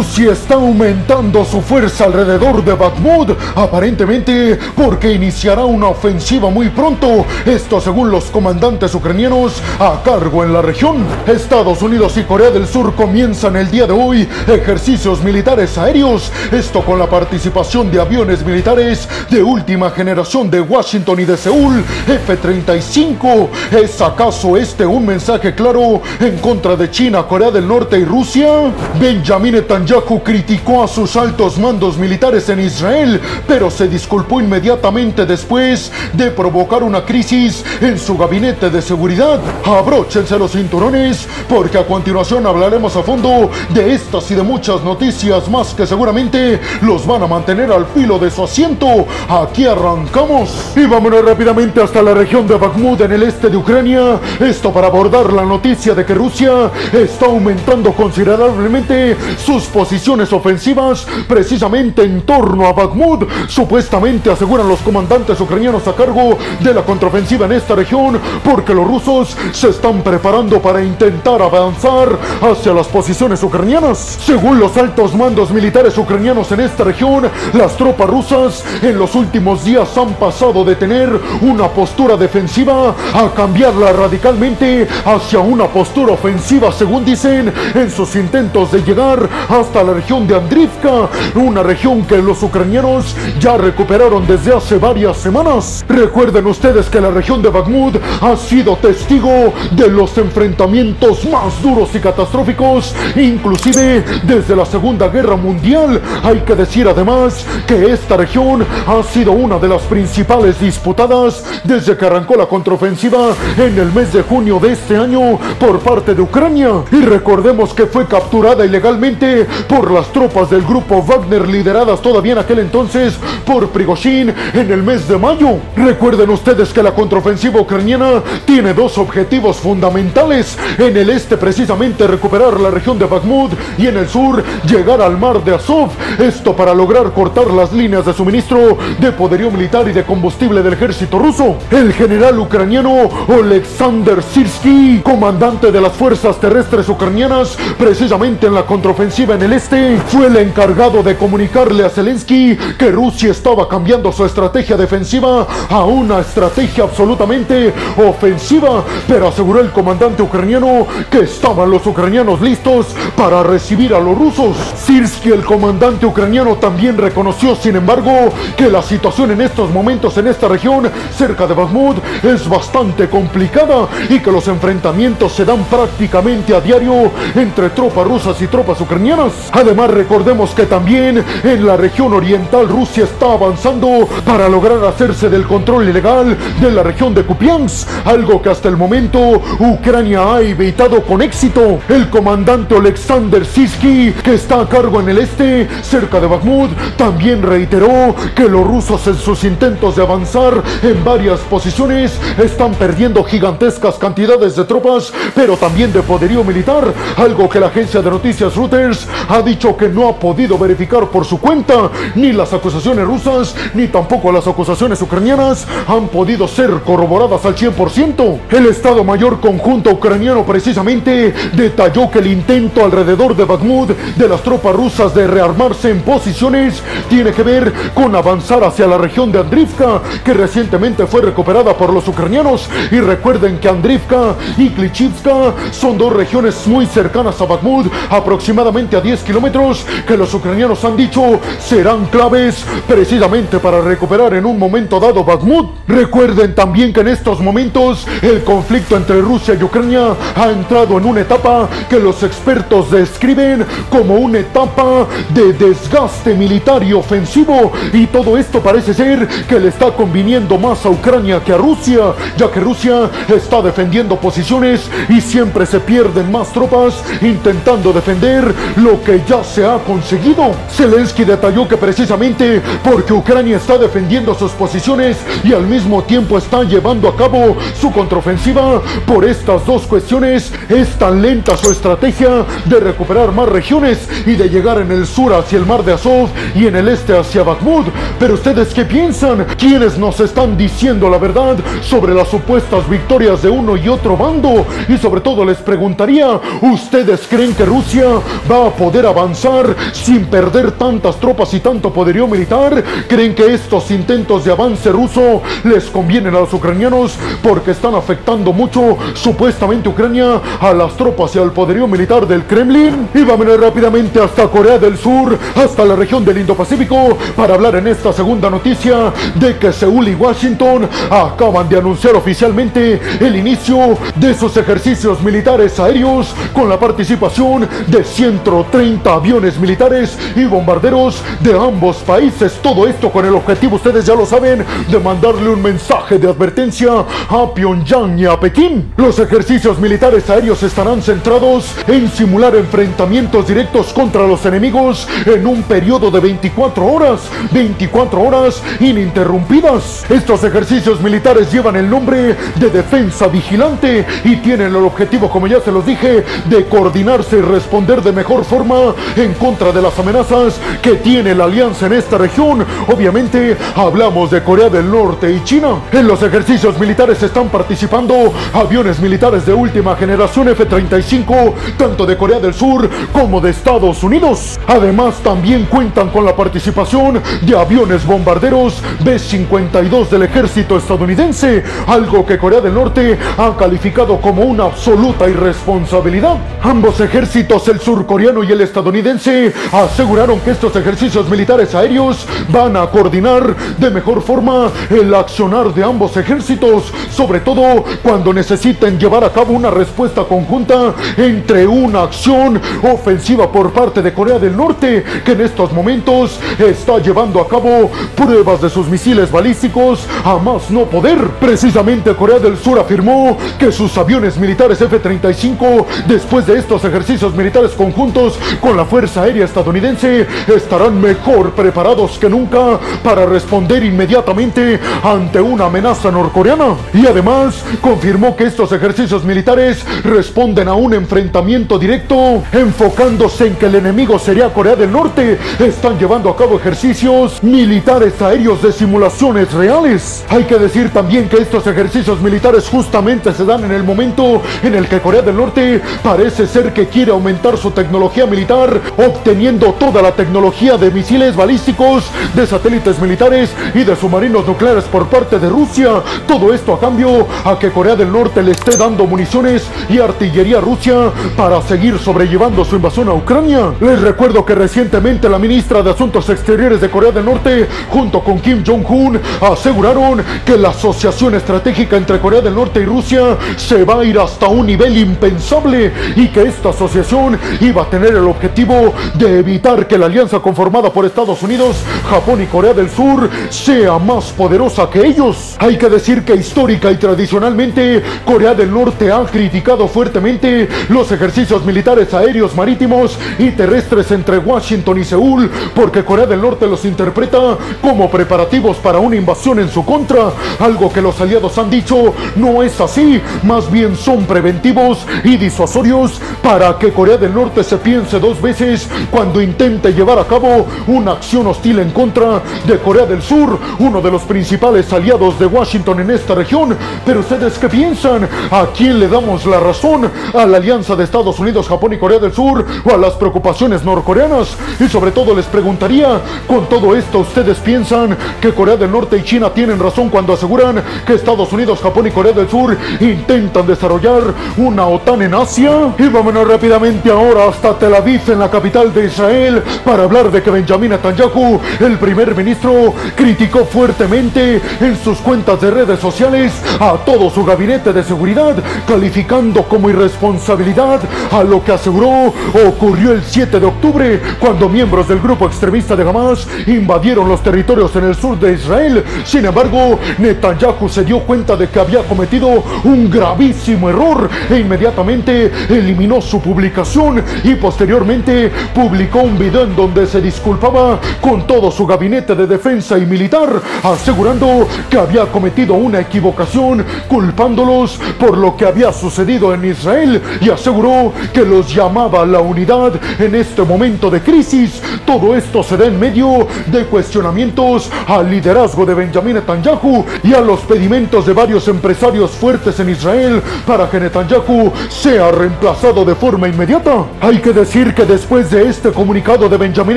[0.00, 7.26] Rusia está aumentando su fuerza alrededor de Bakhmut, aparentemente porque iniciará una ofensiva muy pronto,
[7.44, 11.04] esto según los comandantes ucranianos a cargo en la región.
[11.26, 16.80] Estados Unidos y Corea del Sur comienzan el día de hoy ejercicios militares aéreos, esto
[16.80, 23.48] con la participación de aviones militares de última generación de Washington y de Seúl, F-35.
[23.72, 28.72] ¿Es acaso este un mensaje claro en contra de China, Corea del Norte y Rusia?
[28.98, 29.89] Benjamin Netanyahu
[30.22, 36.84] criticó a sus altos mandos militares en Israel, pero se disculpó inmediatamente después de provocar
[36.84, 39.40] una crisis en su gabinete de seguridad.
[39.64, 45.48] Abróchense los cinturones porque a continuación hablaremos a fondo de estas y de muchas noticias
[45.48, 49.06] más que seguramente los van a mantener al filo de su asiento.
[49.28, 54.20] Aquí arrancamos y vámonos rápidamente hasta la región de Bakhmut en el este de Ucrania.
[54.38, 62.02] Esto para abordar la noticia de que Rusia está aumentando considerablemente sus posiciones ofensivas precisamente
[62.02, 63.26] en torno a Bakhmut.
[63.48, 68.86] Supuestamente aseguran los comandantes ucranianos a cargo de la contraofensiva en esta región porque los
[68.86, 72.10] rusos se están preparando para intentar avanzar
[72.42, 74.18] hacia las posiciones ucranianas.
[74.22, 79.64] Según los altos mandos militares ucranianos en esta región, las tropas rusas en los últimos
[79.64, 81.08] días han pasado de tener
[81.40, 88.72] una postura defensiva a cambiarla radicalmente hacia una postura ofensiva, según dicen, en sus intentos
[88.72, 94.52] de llegar hasta la región de Andrivka, una región que los ucranianos ya recuperaron desde
[94.52, 95.84] hace varias semanas.
[95.88, 101.94] Recuerden ustedes que la región de Bakhmut ha sido testigo de los enfrentamientos más duros
[101.94, 106.00] y catastróficos, inclusive desde la Segunda Guerra Mundial.
[106.24, 111.96] Hay que decir además que esta región ha sido una de las principales disputadas desde
[111.96, 116.22] que arrancó la contraofensiva en el mes de junio de este año por parte de
[116.22, 116.82] Ucrania.
[116.90, 122.38] Y recordemos que fue capturada ilegalmente por las tropas del grupo Wagner lideradas todavía en
[122.38, 125.58] aquel entonces por Prigozhin en el mes de mayo.
[125.76, 130.58] Recuerden ustedes que la contraofensiva ucraniana tiene dos objetivos fundamentales.
[130.78, 135.18] En el este precisamente recuperar la región de Bakhmut y en el sur llegar al
[135.18, 135.90] mar de Azov.
[136.18, 140.74] Esto para lograr cortar las líneas de suministro de poderío militar y de combustible del
[140.74, 141.56] ejército ruso.
[141.70, 149.34] El general ucraniano Alexander Sirsky, comandante de las fuerzas terrestres ucranianas, precisamente en la contraofensiva
[149.34, 154.24] en el este, fue el encargado de comunicarle a Zelensky que Rusia estaba cambiando su
[154.24, 161.86] estrategia defensiva a una estrategia absolutamente ofensiva, pero aseguró el comandante ucraniano que estaban los
[161.86, 164.56] ucranianos listos para recibir a los rusos.
[164.76, 170.26] Sirsky, el comandante ucraniano, también reconoció, sin embargo, que la situación en estos momentos en
[170.26, 176.54] esta región, cerca de Bakhmut, es bastante complicada y que los enfrentamientos se dan prácticamente
[176.54, 179.29] a diario entre tropas rusas y tropas ucranianas.
[179.52, 185.46] Además, recordemos que también en la región oriental Rusia está avanzando para lograr hacerse del
[185.46, 191.02] control ilegal de la región de Kupiansk, algo que hasta el momento Ucrania ha evitado
[191.02, 191.80] con éxito.
[191.88, 197.42] El comandante Alexander Siski, que está a cargo en el este, cerca de Bakhmut, también
[197.42, 203.96] reiteró que los rusos en sus intentos de avanzar en varias posiciones están perdiendo gigantescas
[203.96, 209.08] cantidades de tropas, pero también de poderío militar, algo que la agencia de noticias Reuters
[209.28, 213.88] ha dicho que no ha podido verificar por su cuenta, ni las acusaciones rusas, ni
[213.88, 218.38] tampoco las acusaciones ucranianas han podido ser corroboradas al 100%.
[218.50, 224.42] El Estado Mayor Conjunto Ucraniano precisamente detalló que el intento alrededor de Bakhmut de las
[224.42, 229.40] tropas rusas de rearmarse en posiciones tiene que ver con avanzar hacia la región de
[229.40, 232.68] Andrivka, que recientemente fue recuperada por los ucranianos.
[232.90, 239.00] Y recuerden que Andrivka y Klitschivka son dos regiones muy cercanas a Bakhmut, aproximadamente a
[239.00, 245.00] 10 kilómetros, que los ucranianos han dicho serán claves precisamente para recuperar en un momento
[245.00, 245.70] dado Bakhmut.
[245.88, 251.04] Recuerden también que en estos momentos el conflicto entre Rusia y Ucrania ha entrado en
[251.04, 258.06] una etapa que los expertos describen como una etapa de desgaste militar y ofensivo y
[258.06, 262.50] todo esto parece ser que le está conviniendo más a Ucrania que a Rusia, ya
[262.50, 269.22] que Rusia está defendiendo posiciones y siempre se pierden más tropas intentando defender lo que
[269.26, 270.52] ya se ha conseguido.
[270.70, 276.62] Zelensky detalló que precisamente porque Ucrania está defendiendo sus posiciones y al mismo tiempo está
[276.62, 282.80] llevando a cabo su contraofensiva, por estas dos cuestiones es tan lenta su estrategia de
[282.80, 286.66] recuperar más regiones y de llegar en el sur hacia el mar de Azov y
[286.66, 287.86] en el este hacia Bakhmut.
[288.18, 289.46] Pero ustedes qué piensan?
[289.58, 294.66] ¿Quiénes nos están diciendo la verdad sobre las supuestas victorias de uno y otro bando?
[294.88, 298.06] Y sobre todo les preguntaría, ¿ustedes creen que Rusia
[298.50, 303.54] va a poder poder avanzar sin perder tantas tropas y tanto poderío militar, creen que
[303.54, 309.88] estos intentos de avance ruso les convienen a los ucranianos porque están afectando mucho supuestamente
[309.88, 313.08] Ucrania a las tropas y al poderío militar del Kremlin.
[313.14, 317.86] Y vámonos rápidamente hasta Corea del Sur, hasta la región del Indo-Pacífico, para hablar en
[317.86, 324.34] esta segunda noticia de que Seúl y Washington acaban de anunciar oficialmente el inicio de
[324.34, 331.98] sus ejercicios militares aéreos con la participación de 130 aviones militares y bombarderos de ambos
[331.98, 332.58] países.
[332.62, 336.90] Todo esto con el objetivo, ustedes ya lo saben, de mandarle un mensaje de advertencia
[337.28, 338.90] a Pyongyang y a Pekín.
[338.96, 345.62] Los ejercicios militares aéreos estarán centrados en simular enfrentamientos directos contra los enemigos en un
[345.64, 347.20] periodo de 24 horas,
[347.52, 350.06] 24 horas ininterrumpidas.
[350.08, 355.60] Estos ejercicios militares llevan el nombre de defensa vigilante y tienen el objetivo, como ya
[355.60, 358.69] se los dije, de coordinarse y responder de mejor forma
[359.16, 362.64] en contra de las amenazas que tiene la alianza en esta región.
[362.86, 365.80] Obviamente hablamos de Corea del Norte y China.
[365.90, 372.38] En los ejercicios militares están participando aviones militares de última generación F-35, tanto de Corea
[372.38, 374.60] del Sur como de Estados Unidos.
[374.68, 382.38] Además también cuentan con la participación de aviones bombarderos B-52 del ejército estadounidense, algo que
[382.38, 386.36] Corea del Norte ha calificado como una absoluta irresponsabilidad.
[386.62, 392.86] Ambos ejércitos, el surcoreano y el estadounidense, aseguraron que estos ejercicios militares aéreos van a
[392.88, 399.32] coordinar de mejor forma el accionar de ambos ejércitos, sobre todo cuando necesiten llevar a
[399.32, 405.32] cabo una respuesta conjunta entre una acción ofensiva por parte de Corea del Norte, que
[405.32, 410.84] en estos momentos está llevando a cabo pruebas de sus misiles balísticos a más no
[410.84, 411.18] poder.
[411.40, 417.72] Precisamente Corea del Sur afirmó que sus aviones militares F-35, después de estos ejercicios militares
[417.72, 425.40] conjuntos con la Fuerza Aérea estadounidense, estarán mejor preparados que nunca para responder inmediatamente ante
[425.40, 426.76] una amenaza norcoreana.
[426.92, 433.66] Y además confirmó que estos ejercicios militares responden a un enfrentamiento directo enfocándose en que
[433.66, 435.38] el enemigo sería Corea del Norte.
[435.58, 440.24] Están llevando a cabo ejercicios militares aéreos de simulaciones reales.
[440.28, 444.74] Hay que decir también que estos ejercicios militares justamente se dan en el momento en
[444.74, 450.00] el que Corea del Norte parece ser que quiere aumentar su tecnología militar, obteniendo toda
[450.00, 452.04] la tecnología de misiles balísticos,
[452.34, 456.02] de satélites militares y de submarinos nucleares por parte de Rusia.
[456.26, 460.58] Todo esto a cambio a que Corea del Norte le esté dando municiones y artillería
[460.58, 463.72] a Rusia para seguir sobrellevando su invasión a Ucrania.
[463.80, 468.38] Les recuerdo que recientemente la ministra de Asuntos Exteriores de Corea del Norte, junto con
[468.38, 474.00] Kim Jong-un, aseguraron que la asociación estratégica entre Corea del Norte y Rusia se va
[474.00, 478.94] a ir hasta un nivel impensable y que esta asociación iba a tener el objetivo
[479.14, 481.76] de evitar que la alianza conformada por Estados Unidos,
[482.08, 485.56] Japón y Corea del Sur sea más poderosa que ellos.
[485.58, 491.64] Hay que decir que histórica y tradicionalmente Corea del Norte ha criticado fuertemente los ejercicios
[491.64, 497.56] militares aéreos, marítimos y terrestres entre Washington y Seúl porque Corea del Norte los interpreta
[497.80, 502.62] como preparativos para una invasión en su contra, algo que los aliados han dicho no
[502.62, 508.09] es así, más bien son preventivos y disuasorios para que Corea del Norte se piense
[508.18, 513.22] dos veces cuando intente llevar a cabo una acción hostil en contra de Corea del
[513.22, 516.76] Sur, uno de los principales aliados de Washington en esta región.
[517.04, 518.28] Pero ustedes qué piensan?
[518.50, 520.10] ¿A quién le damos la razón?
[520.34, 523.84] ¿A la alianza de Estados Unidos, Japón y Corea del Sur o a las preocupaciones
[523.84, 524.56] norcoreanas?
[524.78, 529.22] Y sobre todo les preguntaría, con todo esto, ¿ustedes piensan que Corea del Norte y
[529.22, 534.22] China tienen razón cuando aseguran que Estados Unidos, Japón y Corea del Sur intentan desarrollar
[534.56, 535.94] una OTAN en Asia?
[535.98, 540.42] Y vámonos rápidamente ahora hasta Tel Aviv, en la capital de Israel, para hablar de
[540.42, 546.96] que Benjamin Netanyahu, el primer ministro, criticó fuertemente en sus cuentas de redes sociales a
[547.04, 548.56] todo su gabinete de seguridad,
[548.88, 552.32] calificando como irresponsabilidad a lo que aseguró
[552.66, 557.94] ocurrió el 7 de octubre, cuando miembros del grupo extremista de Hamas invadieron los territorios
[557.96, 559.04] en el sur de Israel.
[559.24, 565.52] Sin embargo, Netanyahu se dio cuenta de que había cometido un gravísimo error e inmediatamente
[565.68, 567.56] eliminó su publicación y
[567.90, 573.04] posteriormente publicó un video en donde se disculpaba con todo su gabinete de defensa y
[573.04, 573.48] militar,
[573.82, 580.50] asegurando que había cometido una equivocación, culpándolos por lo que había sucedido en Israel y
[580.50, 584.80] aseguró que los llamaba a la unidad en este momento de crisis.
[585.04, 590.40] Todo esto se da en medio de cuestionamientos al liderazgo de Benjamin Netanyahu y a
[590.40, 596.46] los pedimentos de varios empresarios fuertes en Israel para que Netanyahu sea reemplazado de forma
[596.46, 597.04] inmediata.
[597.20, 599.96] Hay que decir que después de este comunicado de Benjamin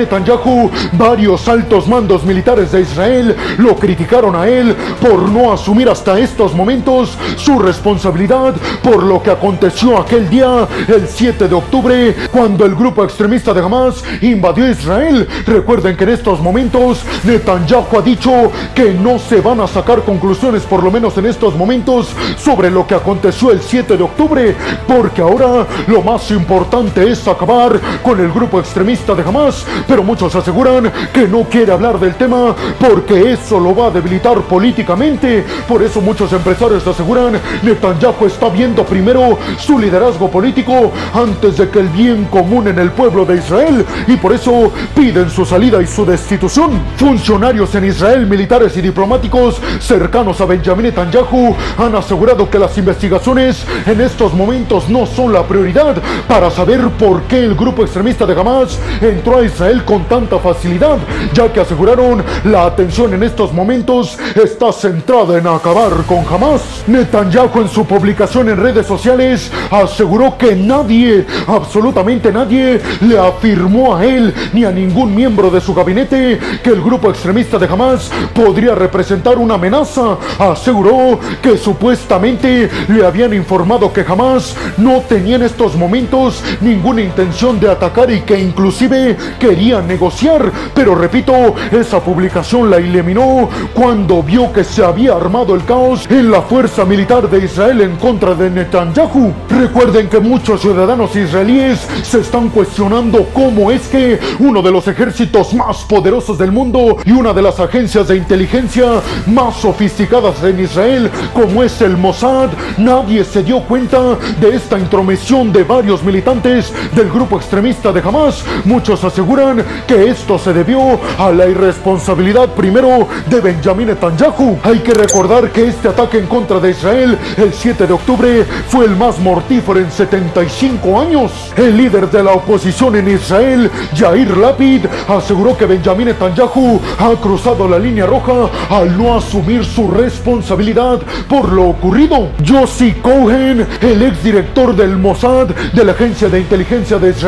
[0.00, 6.18] Netanyahu, varios altos mandos militares de Israel lo criticaron a él por no asumir hasta
[6.18, 12.64] estos momentos su responsabilidad por lo que aconteció aquel día, el 7 de octubre, cuando
[12.64, 15.28] el grupo extremista de Hamas invadió Israel.
[15.46, 20.62] Recuerden que en estos momentos Netanyahu ha dicho que no se van a sacar conclusiones,
[20.62, 24.56] por lo menos en estos momentos, sobre lo que aconteció el 7 de octubre,
[24.88, 30.34] porque ahora lo más importante es acabar con el grupo extremista de Hamas, pero muchos
[30.34, 35.44] aseguran que no quiere hablar del tema porque eso lo va a debilitar políticamente.
[35.66, 41.80] Por eso muchos empresarios aseguran Netanyahu está viendo primero su liderazgo político antes de que
[41.80, 45.86] el bien común en el pueblo de Israel y por eso piden su salida y
[45.86, 46.82] su destitución.
[46.96, 53.64] Funcionarios en Israel, militares y diplomáticos cercanos a Benjamin Netanyahu han asegurado que las investigaciones
[53.86, 55.96] en estos momentos no son la prioridad
[56.28, 60.98] para saber por qué grupo extremista de Hamas entró a Israel con tanta facilidad,
[61.32, 66.84] ya que aseguraron la atención en estos momentos está centrada en acabar con Hamas.
[66.86, 74.04] Netanyahu en su publicación en redes sociales aseguró que nadie, absolutamente nadie, le afirmó a
[74.04, 78.74] él ni a ningún miembro de su gabinete que el grupo extremista de Hamas podría
[78.74, 80.16] representar una amenaza.
[80.38, 87.43] Aseguró que supuestamente le habían informado que Hamas no tenía en estos momentos ninguna intención
[87.52, 90.50] de atacar y que inclusive quería negociar.
[90.74, 96.30] Pero repito, esa publicación la eliminó cuando vio que se había armado el caos en
[96.30, 99.30] la fuerza militar de Israel en contra de Netanyahu.
[99.50, 105.52] Recuerden que muchos ciudadanos israelíes se están cuestionando cómo es que uno de los ejércitos
[105.52, 108.86] más poderosos del mundo y una de las agencias de inteligencia
[109.26, 112.48] más sofisticadas en Israel, como es el Mossad,
[112.78, 118.44] nadie se dio cuenta de esta intromisión de varios militantes del grupo extremista de Hamas.
[118.64, 124.58] Muchos aseguran que esto se debió a la irresponsabilidad primero de Benjamin Netanyahu.
[124.62, 128.86] Hay que recordar que este ataque en contra de Israel el 7 de octubre fue
[128.86, 131.32] el más mortífero en 75 años.
[131.56, 137.68] El líder de la oposición en Israel, Yair Lapid, aseguró que Benjamin Netanyahu ha cruzado
[137.68, 142.30] la línea roja al no asumir su responsabilidad por lo ocurrido.
[142.42, 147.23] Yossi Cohen, el exdirector del Mossad de la agencia de inteligencia de Israel,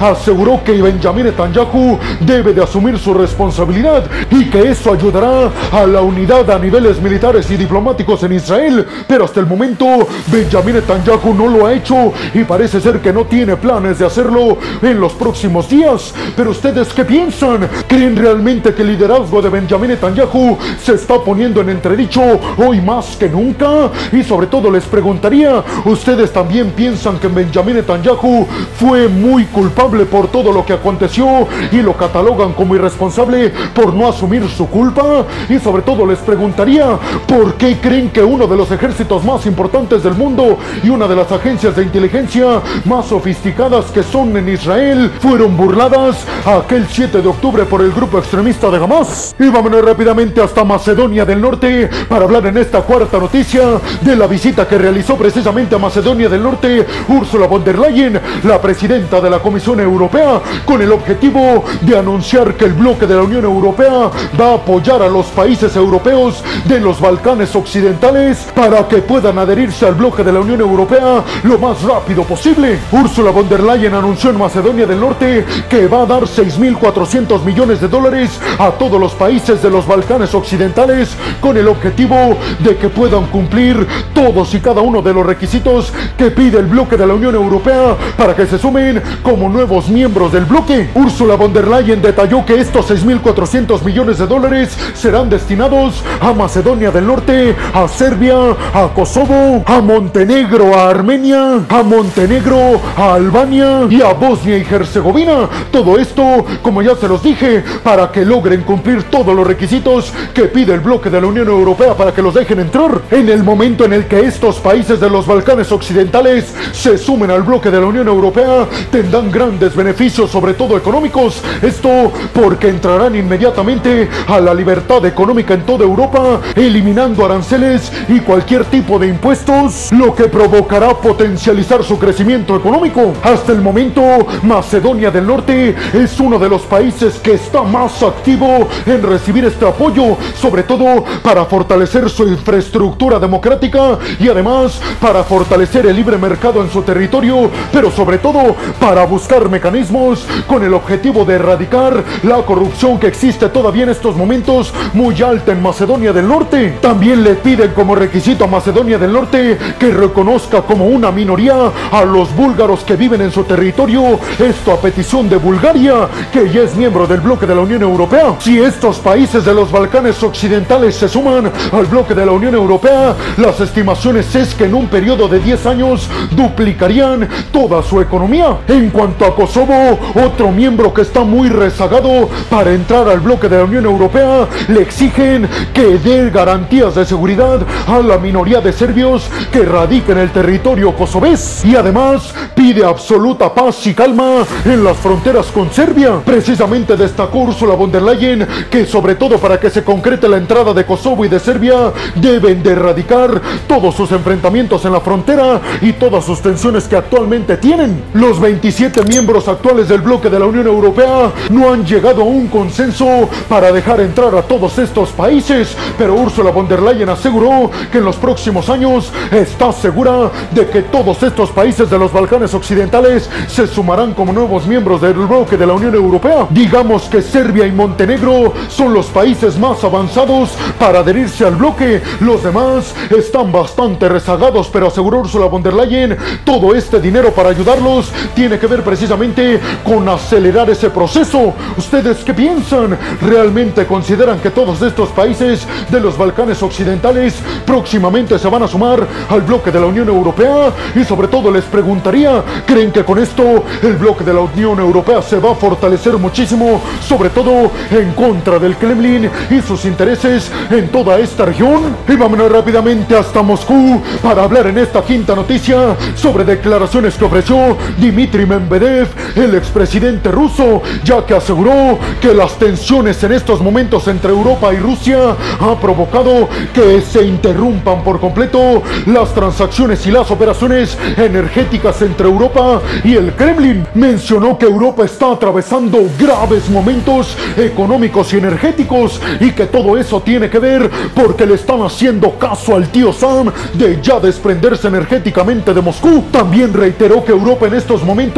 [0.00, 6.00] aseguró que Benjamin Netanyahu debe de asumir su responsabilidad y que eso ayudará a la
[6.00, 8.86] unidad a niveles militares y diplomáticos en Israel.
[9.06, 9.86] Pero hasta el momento
[10.28, 14.58] Benjamin Netanyahu no lo ha hecho y parece ser que no tiene planes de hacerlo
[14.82, 16.14] en los próximos días.
[16.36, 17.68] Pero ustedes qué piensan?
[17.86, 22.22] ¿Creen realmente que el liderazgo de Benjamin Netanyahu se está poniendo en entredicho
[22.56, 23.90] hoy más que nunca?
[24.12, 28.46] Y sobre todo les preguntaría, ¿ustedes también piensan que Benjamin Netanyahu
[28.78, 34.08] fue muy culpable por todo lo que aconteció y lo catalogan como irresponsable por no
[34.08, 35.26] asumir su culpa?
[35.48, 40.02] Y sobre todo les preguntaría, ¿por qué creen que uno de los ejércitos más importantes
[40.02, 45.10] del mundo y una de las agencias de inteligencia más sofisticadas que son en Israel
[45.18, 49.34] fueron burladas aquel 7 de octubre por el grupo extremista de Hamas?
[49.38, 54.26] Y vámonos rápidamente hasta Macedonia del Norte para hablar en esta cuarta noticia de la
[54.26, 59.30] visita que realizó precisamente a Macedonia del Norte Ursula von der Leyen, la presidenta de
[59.30, 64.10] la Comisión Europea, con el objetivo de anunciar que el bloque de la Unión Europea
[64.38, 69.86] va a apoyar a los países europeos de los Balcanes Occidentales para que puedan adherirse
[69.86, 72.78] al bloque de la Unión Europea lo más rápido posible.
[72.92, 77.80] Ursula von der Leyen anunció en Macedonia del Norte que va a dar 6.400 millones
[77.80, 82.90] de dólares a todos los países de los Balcanes Occidentales con el objetivo de que
[82.90, 87.14] puedan cumplir todos y cada uno de los requisitos que pide el bloque de la
[87.14, 90.90] Unión Europea para que se sumen como nuevos miembros del bloque.
[90.94, 96.90] Ursula von der Leyen detalló que estos 6.400 millones de dólares serán destinados a Macedonia
[96.90, 98.36] del Norte, a Serbia,
[98.72, 105.48] a Kosovo, a Montenegro, a Armenia, a Montenegro, a Albania y a Bosnia y Herzegovina.
[105.70, 110.44] Todo esto, como ya se los dije, para que logren cumplir todos los requisitos que
[110.44, 113.02] pide el bloque de la Unión Europea para que los dejen entrar.
[113.10, 117.42] En el momento en el que estos países de los Balcanes Occidentales se sumen al
[117.42, 118.68] bloque de la Unión Europea,
[119.04, 121.42] tendrán grandes beneficios, sobre todo económicos.
[121.60, 128.64] Esto porque entrarán inmediatamente a la libertad económica en toda Europa, eliminando aranceles y cualquier
[128.64, 133.12] tipo de impuestos, lo que provocará potencializar su crecimiento económico.
[133.22, 134.02] Hasta el momento,
[134.42, 139.68] Macedonia del Norte es uno de los países que está más activo en recibir este
[139.68, 146.62] apoyo, sobre todo para fortalecer su infraestructura democrática y además para fortalecer el libre mercado
[146.62, 152.42] en su territorio, pero sobre todo para buscar mecanismos con el objetivo de erradicar la
[152.42, 156.76] corrupción que existe todavía en estos momentos muy alta en Macedonia del Norte.
[156.82, 162.04] También le piden como requisito a Macedonia del Norte que reconozca como una minoría a
[162.04, 166.76] los búlgaros que viven en su territorio, esto a petición de Bulgaria, que ya es
[166.76, 168.36] miembro del bloque de la Unión Europea.
[168.38, 173.16] Si estos países de los Balcanes occidentales se suman al bloque de la Unión Europea,
[173.38, 178.58] las estimaciones es que en un periodo de 10 años duplicarían toda su economía.
[178.74, 183.58] En cuanto a Kosovo, otro miembro que está muy rezagado para entrar al bloque de
[183.58, 189.30] la Unión Europea, le exigen que dé garantías de seguridad a la minoría de serbios
[189.52, 194.96] que radica en el territorio kosovés y además pide absoluta paz y calma en las
[194.96, 196.20] fronteras con Serbia.
[196.24, 200.74] Precisamente destacó Ursula von der Leyen que sobre todo para que se concrete la entrada
[200.74, 205.92] de Kosovo y de Serbia deben de erradicar todos sus enfrentamientos en la frontera y
[205.92, 208.02] todas sus tensiones que actualmente tienen.
[208.14, 212.46] Los 27 miembros actuales del bloque de la Unión Europea no han llegado a un
[212.46, 217.98] consenso para dejar entrar a todos estos países, pero Ursula von der Leyen aseguró que
[217.98, 223.28] en los próximos años está segura de que todos estos países de los Balcanes occidentales
[223.48, 226.46] se sumarán como nuevos miembros del bloque de la Unión Europea.
[226.48, 232.00] Digamos que Serbia y Montenegro son los países más avanzados para adherirse al bloque.
[232.20, 236.16] Los demás están bastante rezagados, pero aseguró Ursula von der Leyen,
[236.46, 241.54] todo este dinero para ayudarlos tiene que ver precisamente con acelerar ese proceso.
[241.76, 242.98] ¿Ustedes qué piensan?
[243.20, 247.34] ¿Realmente consideran que todos estos países de los Balcanes occidentales
[247.66, 250.72] próximamente se van a sumar al bloque de la Unión Europea?
[250.94, 255.22] Y sobre todo les preguntaría, ¿creen que con esto el bloque de la Unión Europea
[255.22, 260.88] se va a fortalecer muchísimo, sobre todo en contra del Kremlin y sus intereses en
[260.88, 261.96] toda esta región?
[262.08, 267.76] Y vámonos rápidamente hasta Moscú para hablar en esta quinta noticia sobre declaraciones que ofreció
[267.98, 274.30] Dmitry Medvedev, el expresidente ruso, ya que aseguró que las tensiones en estos momentos entre
[274.30, 280.96] Europa y Rusia ha provocado que se interrumpan por completo las transacciones y las operaciones
[281.16, 283.86] energéticas entre Europa y el Kremlin.
[283.94, 290.50] Mencionó que Europa está atravesando graves momentos económicos y energéticos y que todo eso tiene
[290.50, 295.80] que ver porque le están haciendo caso al tío Sam de ya desprenderse energéticamente de
[295.80, 296.24] Moscú.
[296.30, 298.33] También reiteró que Europa en estos momentos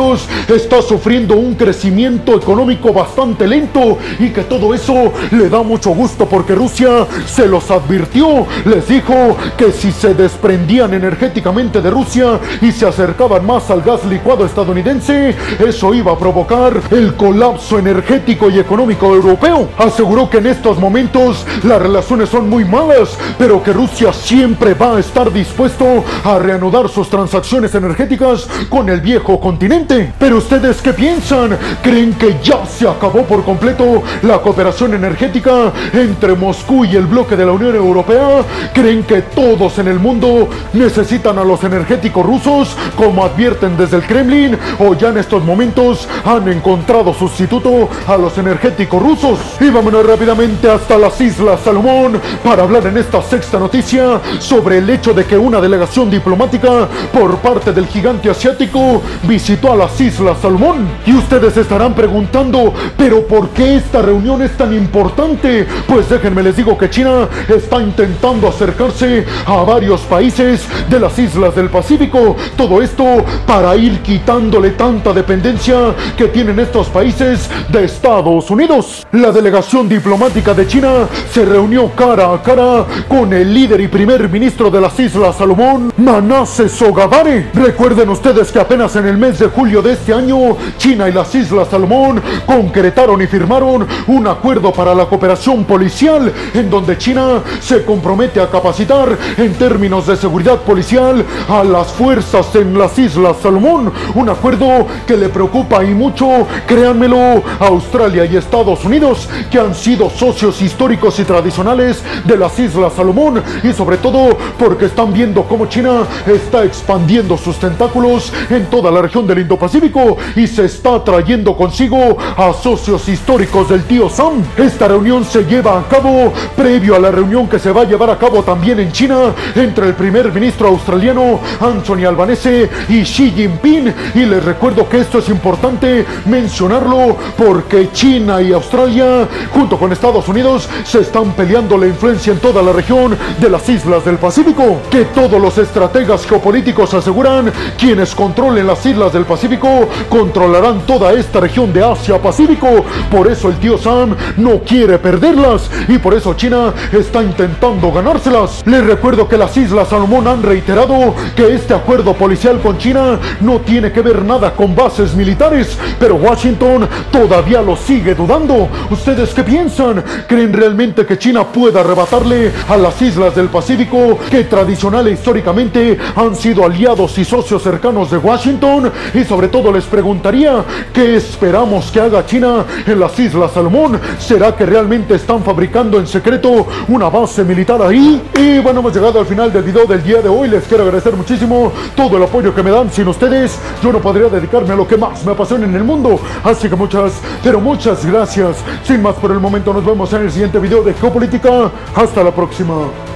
[0.49, 6.27] está sufriendo un crecimiento económico bastante lento y que todo eso le da mucho gusto
[6.27, 8.47] porque Rusia se los advirtió.
[8.67, 14.05] Les dijo que si se desprendían energéticamente de Rusia y se acercaban más al gas
[14.05, 15.35] licuado estadounidense,
[15.67, 19.69] eso iba a provocar el colapso energético y económico europeo.
[19.79, 24.97] Aseguró que en estos momentos las relaciones son muy malas, pero que Rusia siempre va
[24.97, 29.86] a estar dispuesto a reanudar sus transacciones energéticas con el viejo continente.
[30.19, 31.57] Pero ustedes qué piensan?
[31.81, 37.37] ¿Creen que ya se acabó por completo la cooperación energética entre Moscú y el bloque
[37.37, 38.45] de la Unión Europea?
[38.75, 44.03] ¿Creen que todos en el mundo necesitan a los energéticos rusos como advierten desde el
[44.03, 49.39] Kremlin o ya en estos momentos han encontrado sustituto a los energéticos rusos?
[49.61, 54.91] Y vámonos rápidamente hasta las Islas Salomón para hablar en esta sexta noticia sobre el
[54.91, 60.39] hecho de que una delegación diplomática por parte del gigante asiático visitó a las Islas
[60.41, 60.89] Salomón.
[61.07, 65.67] Y ustedes estarán preguntando, pero ¿por qué esta reunión es tan importante?
[65.87, 71.55] Pues déjenme les digo que China está intentando acercarse a varios países de las islas
[71.55, 72.37] del Pacífico.
[72.57, 79.07] Todo esto para ir quitándole tanta dependencia que tienen estos países de Estados Unidos.
[79.13, 84.29] La delegación diplomática de China se reunió cara a cara con el líder y primer
[84.29, 87.51] ministro de las Islas Salomón, Manasseh Sogavare.
[87.55, 91.35] Recuerden ustedes que apenas en el mes de julio de este año, China y las
[91.35, 97.83] Islas Salomón concretaron y firmaron un acuerdo para la cooperación policial en donde China se
[97.83, 103.91] compromete a capacitar en términos de seguridad policial a las fuerzas en las Islas Salomón.
[104.15, 109.75] Un acuerdo que le preocupa y mucho, créanmelo, a Australia y Estados Unidos, que han
[109.75, 115.45] sido socios históricos y tradicionales de las Islas Salomón y sobre todo porque están viendo
[115.45, 121.03] cómo China está expandiendo sus tentáculos en toda la región del Indo-Pacífico y se está
[121.05, 124.43] trayendo consigo a socios históricos del tío Sam.
[124.57, 128.11] Esta reunión se lleva a cabo previo a la reunión que se va a llevar
[128.11, 133.95] a cabo también en China entre el primer ministro australiano Anthony Albanese y Xi Jinping.
[134.17, 140.29] Y les recuerdo que esto es importante mencionarlo porque China y Australia, junto con Estados
[140.29, 144.81] Unidos, se están peleando la influencia en toda la región de las islas del Pacífico.
[144.91, 151.13] Que todos los estrategas geopolíticos aseguran quienes controlen las islas del Pacífico Pacífico controlarán toda
[151.13, 152.87] esta región de Asia-Pacífico.
[153.11, 158.63] Por eso el tío Sam no quiere perderlas y por eso China está intentando ganárselas.
[158.65, 163.61] Les recuerdo que las Islas Salomón han reiterado que este acuerdo policial con China no
[163.61, 168.71] tiene que ver nada con bases militares, pero Washington todavía lo sigue dudando.
[168.91, 170.03] ¿Ustedes qué piensan?
[170.27, 175.99] ¿Creen realmente que China pueda arrebatarle a las islas del Pacífico que tradicional e históricamente
[176.15, 178.91] han sido aliados y socios cercanos de Washington?
[179.13, 184.01] Y sobre todo les preguntaría, ¿qué esperamos que haga China en las Islas Salomón?
[184.19, 188.23] ¿Será que realmente están fabricando en secreto una base militar ahí?
[188.39, 190.49] Y bueno, hemos llegado al final del video del día de hoy.
[190.49, 192.91] Les quiero agradecer muchísimo todo el apoyo que me dan.
[192.91, 196.21] Sin ustedes, yo no podría dedicarme a lo que más me apasiona en el mundo.
[196.45, 198.59] Así que muchas, pero muchas gracias.
[198.85, 201.71] Sin más por el momento, nos vemos en el siguiente video de Geopolítica.
[201.95, 203.16] Hasta la próxima.